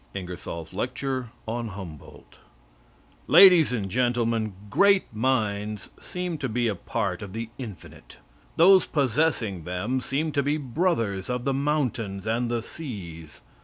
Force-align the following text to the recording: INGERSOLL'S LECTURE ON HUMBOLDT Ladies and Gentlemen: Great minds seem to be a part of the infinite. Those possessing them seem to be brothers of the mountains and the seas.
INGERSOLL'S 0.15 0.73
LECTURE 0.73 1.29
ON 1.47 1.67
HUMBOLDT 1.67 2.37
Ladies 3.27 3.71
and 3.71 3.87
Gentlemen: 3.87 4.53
Great 4.71 5.03
minds 5.13 5.91
seem 6.01 6.39
to 6.39 6.49
be 6.49 6.67
a 6.67 6.73
part 6.73 7.21
of 7.21 7.33
the 7.33 7.49
infinite. 7.59 8.17
Those 8.55 8.87
possessing 8.87 9.63
them 9.63 10.01
seem 10.01 10.31
to 10.31 10.41
be 10.41 10.57
brothers 10.57 11.29
of 11.29 11.45
the 11.45 11.53
mountains 11.53 12.25
and 12.25 12.49
the 12.49 12.63
seas. 12.63 13.41